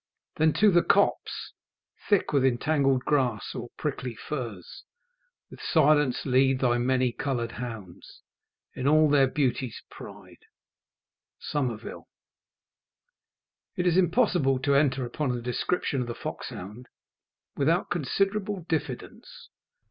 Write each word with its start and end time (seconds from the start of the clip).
Then 0.37 0.51
to 0.53 0.71
the 0.71 0.81
copse 0.81 1.53
Thick 2.09 2.33
with 2.33 2.43
entangled 2.43 3.05
grass, 3.05 3.53
or 3.53 3.69
prickly 3.77 4.15
furze, 4.15 4.83
With 5.51 5.61
silence 5.61 6.25
lead 6.25 6.57
thy 6.59 6.79
many 6.79 7.11
coloured 7.11 7.51
hounds 7.51 8.23
In 8.73 8.87
all 8.87 9.07
their 9.11 9.27
beauty's 9.27 9.83
pride." 9.91 10.39
SOMERVILLE. 11.39 12.07
It 13.75 13.85
is 13.85 13.95
impossible 13.95 14.57
to 14.63 14.73
enter 14.73 15.05
upon 15.05 15.33
a 15.37 15.39
description 15.39 16.01
of 16.01 16.07
the 16.07 16.15
foxhound 16.15 16.87
without 17.55 17.91
considerable 17.91 18.65
diffidence. 18.67 19.49